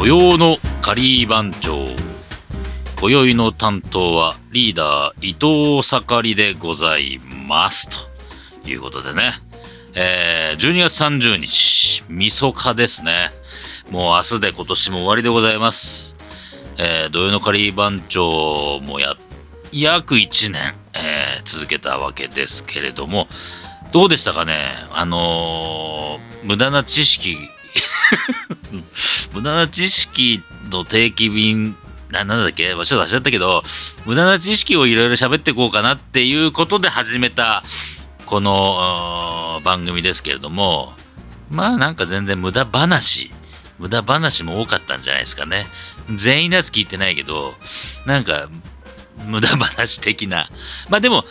[0.00, 1.76] 土曜のカリー番長。
[2.98, 7.86] 今宵の担当はリーダー伊藤盛りでございます。
[8.62, 9.34] ということでね、
[9.94, 13.28] えー、12月30日みそかですね。
[13.90, 16.16] もう明日で今年も終わりでございます。
[16.78, 19.16] えー、土曜のカリー番長もや
[19.70, 23.28] 約1年、えー、続けたわけですけれども。
[23.92, 24.54] どうでしたかね？
[24.92, 27.36] あのー、無駄な知識。
[29.32, 31.76] 無駄な知識の定期便
[32.10, 32.70] な、なんだっけ？
[32.70, 33.62] ちょっと忘れちゃったけど、
[34.04, 37.62] 無駄な知識をいろいろ喋っていこうかなっていうことで始めた、
[38.26, 40.92] この番組ですけれども、
[41.50, 43.30] まあなんか全然無駄話、
[43.78, 45.66] 無駄話も多かったんじゃないですかね。
[46.14, 47.54] 全員のやつ聞いてないけど、
[48.06, 48.48] なんか、
[49.26, 50.50] 無駄話的な。
[50.88, 51.24] まあでも、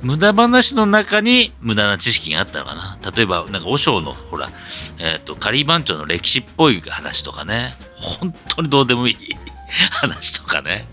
[0.00, 2.98] 無駄話の中に無駄な知識があったのかな。
[3.16, 4.50] 例えば、なんか、和尚の、ほら、
[4.98, 7.74] えっ、ー、と、仮番長の歴史っぽい話とかね。
[7.96, 9.16] 本当にどうでもいい
[9.90, 10.86] 話とかね。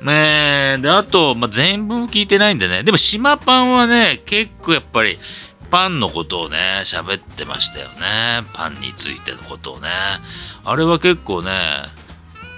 [0.00, 2.82] ねで、あと、まあ、全部聞いてないんでね。
[2.82, 5.18] でも、島パンはね、結構やっぱり、
[5.70, 8.46] パンのことをね、喋ってましたよね。
[8.52, 9.88] パンについてのことをね。
[10.64, 11.50] あれは結構ね、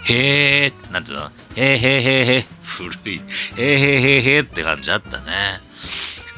[0.09, 1.31] へえ、なんていうの？
[1.56, 3.17] へーへーへーへー、古い。
[3.17, 5.27] へーへーへーへーって感じあったね。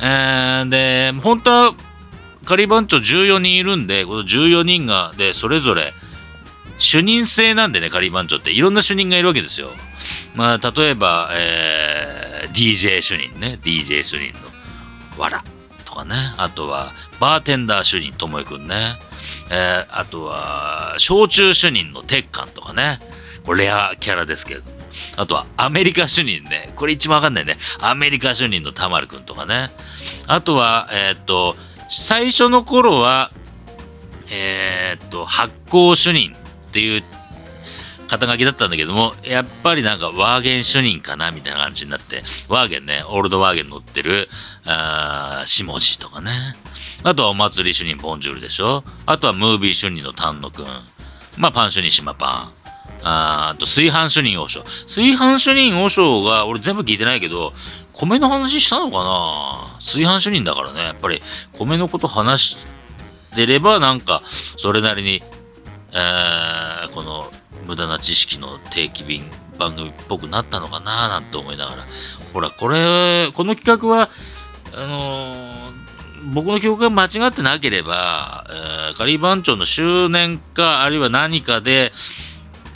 [0.01, 1.75] えー、で、本当は、
[2.45, 5.93] 仮番長14人いるんで、この14人が、で、それぞれ、
[6.79, 8.53] 主任制なんでね、仮番長って。
[8.53, 9.69] いろんな主任がいるわけですよ。
[10.35, 13.59] まあ、例えば、えー、DJ 主任ね。
[13.63, 15.45] DJ 主任の、わら。
[15.85, 16.15] とかね。
[16.39, 18.97] あとは、バーテンダー主任、ともえくんね。
[19.51, 23.01] えー、あとは、焼酎主任の鉄管とかね。
[23.49, 24.77] これレアキャラですけれども。
[25.17, 26.71] あとはアメリカ主任ね。
[26.77, 27.57] これ一番わかんないね。
[27.81, 29.71] アメリカ主任のたまるくんとかね。
[30.27, 31.57] あとは、えー、っと、
[31.89, 33.33] 最初の頃は、
[34.31, 37.03] えー、っと、発行主任っていう
[38.07, 44.29] 肩書きだったんだけども、やっぱりなんかワーゲン主任かなみたいな感じになって、ワーゲンね、オールドワーゲン乗ってる、
[44.67, 46.31] あ下地とかね。
[47.03, 50.67] あとはお祭り主任ボンジュールでしょあとはムービー主任の丹野くん。
[51.39, 52.58] まあパン主任島パン。
[53.03, 54.65] あと、炊飯主任王将。
[54.87, 57.53] 炊飯主任王将が、俺全部聞いてないけど、
[57.93, 59.77] 米の話したのかな？
[59.81, 61.23] 炊飯主任だからね、やっぱり、
[61.53, 62.57] 米のこと話し
[63.35, 64.23] てれば、なんか、
[64.57, 65.23] それなりに、
[65.93, 67.31] えー、この、
[67.67, 71.87] 無駄な知識の定期便番組っぽくなったのかななんて思いながら。
[72.33, 74.11] ほら、これ、この企画は、
[74.75, 81.93] あのー、僕の記憶が間違ってなければ、えー、カリー番長の周年か、あるいは何かで、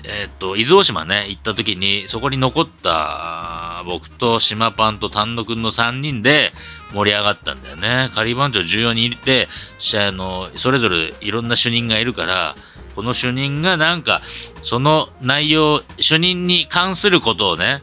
[0.05, 6.53] えっと、伊豆大島ね、行った時に、そこに残った僕と島パンと丹野くんの3人で
[6.93, 8.09] 盛り上がったんだよね。
[8.15, 9.49] 仮番長14人いて、
[9.95, 12.55] あの、それぞれいろんな主任がいるから、
[12.95, 14.23] この主任がなんか、
[14.63, 17.83] その内容、主任に関することをね、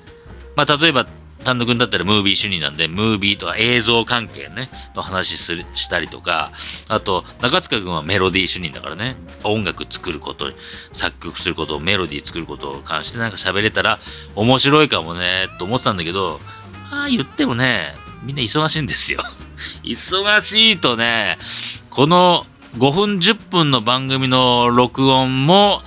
[0.56, 1.08] まあ、例えば
[1.44, 6.52] 単独だったらムービー主任なんで、ムービーとか映像関係ね、の話するしたりとか、
[6.88, 10.52] あと、中塚君はメロディー主任だからね、音楽作ること、
[10.92, 14.00] 作曲すること、メロディー作ることを関してなんか喋れたら
[14.36, 16.40] 面白いかもね、と思ってたんだけど、
[16.92, 17.84] ああ言ってもね、
[18.24, 19.24] みんな忙しいんですよ。
[19.84, 21.38] 忙しいとね、
[21.90, 22.46] この
[22.78, 25.82] 5分10分の番組の録音も、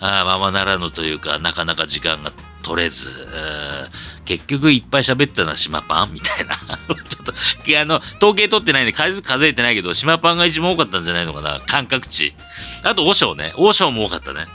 [0.00, 3.10] あままならぬというか、なかなか時間が取れず、
[4.24, 6.54] 結局いっぱい喋ったのは島パンみたいな。
[7.08, 7.32] ちょっと、
[7.80, 12.34] あの、統計取ってないんで数数えてないけど、島パンが一番多かったんじゃないのかな感覚値。
[12.82, 13.52] あと、王将ね。
[13.56, 14.46] 王将も多かったね。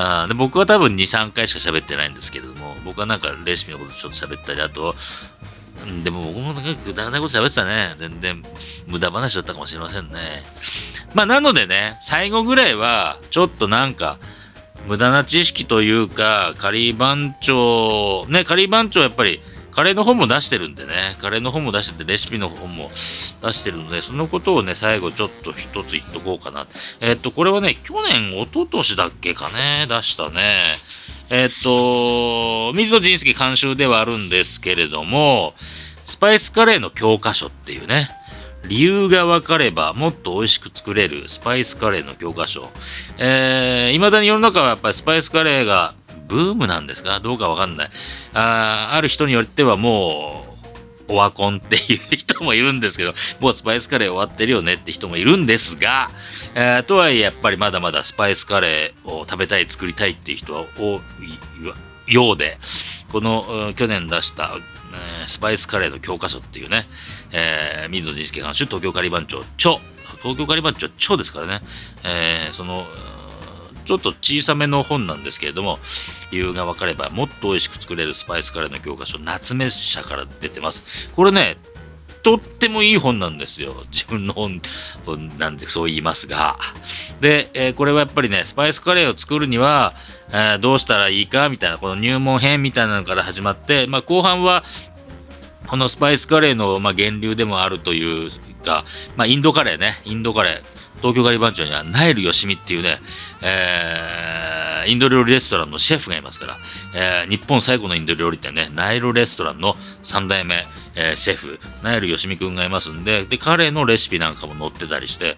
[0.00, 4.94] あで僕は多分2、3回しか喋ってないんですけれども、僕はなんかレシピのことちょっと喋ったり、あと、
[6.04, 7.94] でも僕も結構くだらないこと喋ってたね。
[7.98, 8.42] 全然
[8.86, 10.44] 無駄話だったかもしれませんね。
[11.14, 14.18] まあなのでね、最後ぐらいはちょっとなんか
[14.88, 19.40] 無駄な知識というか、カリー番長、ね、カリー番長やっぱり
[19.70, 22.90] カレーの本も出してるんでね、カレーの本も出してて、レシピの本も
[23.42, 26.66] 出してるので、そのことをね、最後ちょっと一つ言っとこうかな。
[27.00, 30.62] えっと、これはね、去年、一昨年だっけかね、出したね。
[31.30, 35.54] えっと、水野仁介監修ではあるんですけれども、
[36.02, 38.10] スパイスカレーの教科書っていうね、
[38.66, 42.68] 理由が分かればもっと美味しく作れるスパイスカレーの教科書。
[43.18, 45.94] えー、未だに世の中はやっぱりスパイスカレーが
[46.28, 47.90] ブームなんですかどうかわかんない。
[48.34, 50.48] あある人によってはもう、
[51.10, 56.10] オワコンっていう人もいるんですけど、もうスパイスカレー終わってるよねって人もいるんですが、
[56.54, 61.00] えー、とはいえやっぱりまだまだスパイスカレーを食べたい、作りたいっていう人は多
[62.06, 62.58] いようで、
[63.10, 66.86] この去年出した、えー、スパイスカレーの教科書っていうね、
[67.32, 69.76] えー、水野仁介監修東京カリバン長著、
[70.22, 71.60] 東京カリバン長著ですからね、
[72.04, 72.84] えー、その、
[73.84, 75.78] ちょっと小さめの本なんですけれども、
[76.30, 80.84] 理由が分かればもっと美味しく作れるスパイスカレーの教科書、夏目社から出てます。
[81.14, 81.56] これね、
[82.22, 83.84] とってもいい本なんですよ。
[83.90, 84.60] 自分の本
[85.38, 86.58] なんでそう言いますが。
[87.20, 89.94] で、えー、これはやっぱりね、スパイスカレーを作るには、
[90.30, 94.64] えー、どうしたらいいかみたいな、この入門編みたいなのから始まって、まあ、後半は、
[95.68, 98.30] このスパイスカレーの、まあ、源流でもあるという
[98.64, 98.84] か、
[99.16, 100.78] まあ、インドカレーね、インドカレー。
[100.98, 102.98] 東京ガリバン長にはナイル・ヨシミっていうね、
[103.42, 106.56] えー、インド料理レストランのシェフがいますから、
[106.94, 110.66] えー、日本最古のインド料理店ね、ナイルレストランの3代目、
[110.96, 115.36] えー、シェフ、ナイル・ヨシミくんがいますんで、で、彼のレシピなんかも載ってたりして、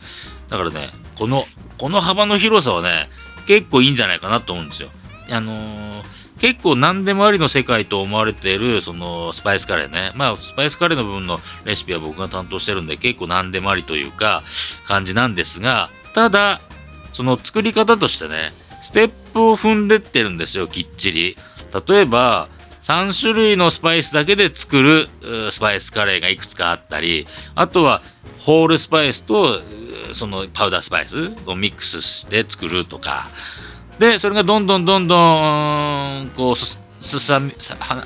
[0.49, 1.45] だからね、この、
[1.77, 3.11] この幅の広さはね、
[3.47, 4.89] 結構いいんじゃないかなと思うんですよ。
[5.31, 10.11] あのー結構何でもありの世界と思われているそのスパイスカレーね。
[10.15, 14.43] まあスパイスカレーの部分のレシピは僕が担当してるんで結構何でもありというか
[14.87, 16.61] 感じなんですが、ただ
[17.13, 18.53] その作り方としてね、
[18.83, 21.37] ステップを踏んでってるんですよ、きっちり。
[21.87, 22.49] 例えば、
[22.83, 25.09] 3種類のスパイスだけで作る
[25.51, 28.03] スパイスカレーがいくつかあったり、あとは
[28.39, 29.61] ホールスパイスと
[30.13, 33.29] そのパウダースパイスをミックスして作るとか、
[34.01, 36.81] でそれがどんどんどんどんこうす
[37.21, 37.39] さ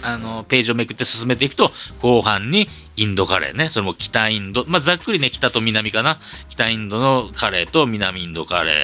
[0.02, 1.70] あのページをめくって進めていくと
[2.02, 3.68] 後半にインドカレーね。
[3.68, 6.18] それも北インドまあざっくりね北と南かな。
[6.48, 8.74] 北インドのカレーと南インドカレー、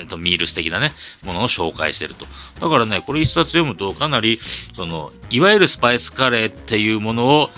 [0.00, 0.90] えー、とミールス的なね
[1.24, 2.26] ものを紹介してると。
[2.60, 4.40] だからねこれ一冊読むとかなり
[4.74, 7.50] そのいわゆるスパイスカレーっていうものを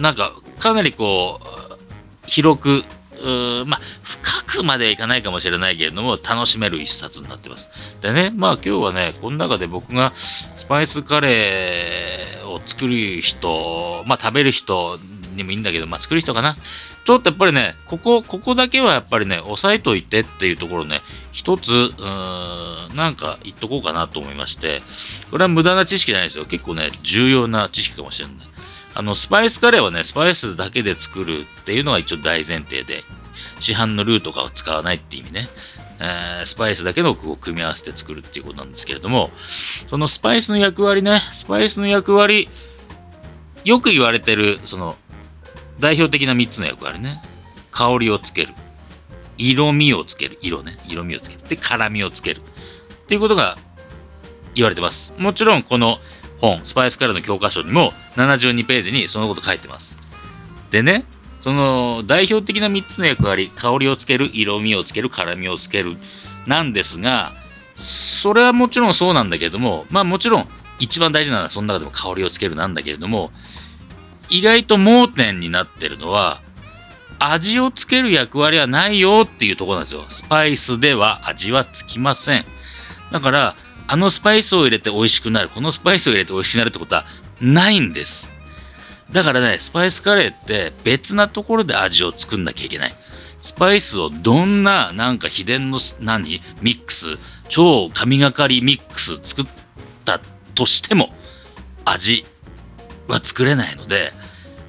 [0.00, 1.76] なんかかなりこう
[2.26, 2.82] 広く
[3.66, 7.70] まあ、深くまではいかないかもしれないけれども、楽しめる一冊になってます。
[8.00, 14.98] でね、まあ今日はね、この中で僕がスパイスカレーを作る人、まあ食べる人
[15.34, 16.56] にもいいんだけど、まあ作る人かな。
[17.04, 21.02] ちょっとやっぱりね、ここ、ここだけはやっぱりね、押さえといてっていうところね、
[21.32, 24.80] 一つ、うーん、なんか言っとこうかなと思いまして、
[25.30, 26.46] これは無駄な知識じゃないですよ。
[26.46, 28.36] 結構ね、重要な知識かもしれない。
[28.94, 33.04] あの、スパイスカレーはね、スパイスだけで作るっていうのが一応大前提で、
[33.60, 35.48] 市販のルーとかを使わないって意味ね、
[36.00, 39.30] えー、スパイスだけの具を組み合わせて作るっていうことなんですけれども、
[39.86, 42.48] そのスパイスの役割ね、スパイスの役割、
[43.64, 44.96] よく言われてる、その、
[45.80, 47.22] 代表的な3つの役割ね。
[47.70, 48.54] 香りをつける。
[49.36, 50.38] 色味をつける。
[50.40, 50.78] 色ね。
[50.86, 51.42] 色味をつける。
[51.48, 52.40] で、辛みをつける。
[52.40, 53.56] っていうことが
[54.54, 55.14] 言われてます。
[55.18, 55.98] もちろん、この
[56.40, 59.98] 本、スパイスカレーの教科書にも72ページにそのこと書いてます。
[60.70, 61.04] でね、
[61.44, 65.98] その代表的な3つの役割、香りをつける、色味をつける、辛みをつける、
[66.46, 67.32] なんですが、
[67.74, 70.48] それはもちろんそうなんだけども、まあもちろん
[70.78, 73.30] 一番大事なのはその中でも香りをつけるなんだけれども、
[74.30, 76.40] 意外と盲点になってるのは、
[77.18, 80.06] 味をつける役割はないよっていうところなんですよ。
[80.08, 82.46] スパイスでは味はつきません。
[83.12, 83.54] だから、
[83.86, 87.04] あのスパイスを入れて美味しくなる、このスパイスを入れて美味しくなるってことは
[87.42, 88.33] ないんです。
[89.14, 92.94] だからね、スパイスカレーって別なところで味を作んなきゃいけない。
[93.40, 96.42] スパイスをどんななんか秘伝の何？
[96.60, 97.16] ミックス、
[97.48, 99.46] 超神がかりミックス作っ
[100.04, 100.18] た
[100.56, 101.10] としても
[101.84, 102.24] 味
[103.06, 104.12] は作れないので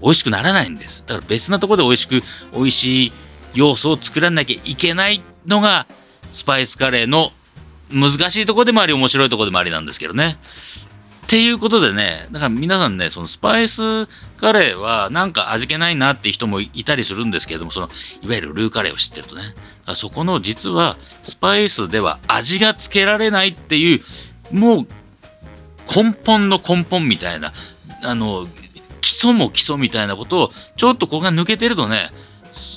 [0.01, 1.03] 美味しくならないんです。
[1.07, 2.21] だから別なところで美味しく
[2.53, 3.13] 美味しい
[3.55, 5.87] 要素を作らなきゃいけないのが
[6.31, 7.31] スパイスカレーの
[7.89, 10.37] 難しいとこでもあり面白いとこでもありなんですけどね。
[11.25, 14.05] っていうことでね、だから皆さんね、そのスパイス
[14.37, 17.89] カレーはなんか味気ないなって人もいたりするんですけれども、その
[18.21, 19.41] いわゆるルーカレーを知ってるとね、
[19.95, 24.01] そこの実はスパイスでは味がつけられないっていう、
[24.51, 24.87] もう
[25.93, 27.53] 根本の根本みたいな、
[28.03, 28.47] あの、
[29.01, 32.09] 基礎も基礎みたいなことをちょっとここが抜けてるとね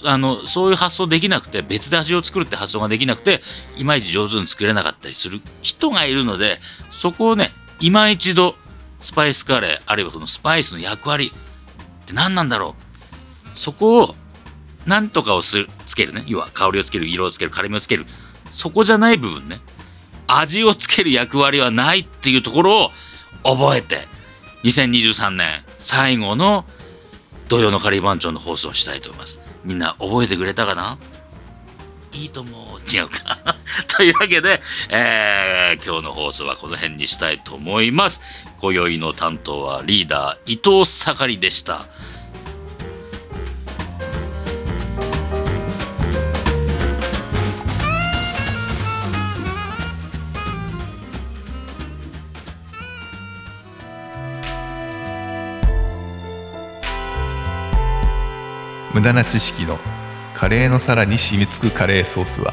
[0.04, 3.40] あのそういう発想できなくて別で味を作るって発想ができなくて
[3.78, 6.58] いまいち上手に作れなかったりする人がいるので
[6.90, 8.54] そこをね今一度
[9.00, 12.74] スパイスカレーあるいはそのスパイスの役割って何なんだろ
[13.54, 13.56] う。
[13.56, 14.14] そこを
[14.86, 16.24] 何とかをするつけるね。
[16.26, 18.06] 要は香りをつける色をつける辛みをつける。
[18.50, 19.60] そこじゃない部分ね。
[20.26, 22.90] 味をつける役割はないっていうところを
[23.44, 24.06] 覚えて
[24.62, 26.64] 2023年最後の
[27.48, 29.40] 土曜のカリー番長の放送をしたいと思います。
[29.64, 30.98] みんな覚えてくれたかな？
[32.12, 32.80] いいと思う。
[32.80, 33.56] 違うか。
[33.96, 38.20] というわけで、えー、今日の放送はこの辺にしたいと思います。
[38.58, 41.86] 今宵の担当はリーダー伊藤盛りでした。
[58.94, 59.78] 無駄な知識の
[60.34, 62.52] カレーの皿に染みつくカレーソースは